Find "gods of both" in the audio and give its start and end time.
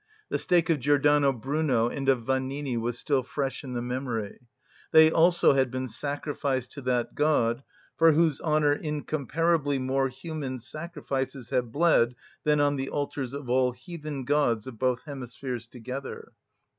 14.25-15.03